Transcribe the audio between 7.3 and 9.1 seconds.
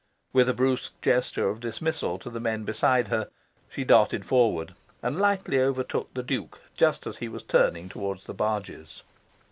turning towards the barges.